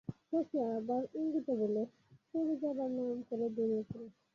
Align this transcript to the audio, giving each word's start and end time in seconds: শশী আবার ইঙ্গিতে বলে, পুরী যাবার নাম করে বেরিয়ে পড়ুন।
শশী 0.27 0.57
আবার 0.71 1.01
ইঙ্গিতে 1.15 1.53
বলে, 1.61 1.81
পুরী 2.29 2.55
যাবার 2.61 2.89
নাম 2.91 3.17
করে 3.29 3.45
বেরিয়ে 3.55 3.83
পড়ুন। 3.89 4.09